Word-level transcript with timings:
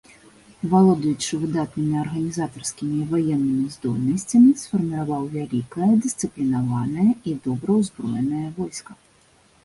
Валодаючы 0.69 1.33
выдатнымі 1.41 1.97
арганізатарскімі 2.03 2.95
і 3.03 3.05
ваеннымі 3.11 3.65
здольнасцямі, 3.75 4.47
сфарміраваў 4.61 5.27
вялікае, 5.35 5.91
дысцыплінаванае 6.05 7.07
і 7.33 7.35
добра 7.45 7.71
ўзброенае 7.81 8.43
войска. 8.57 8.97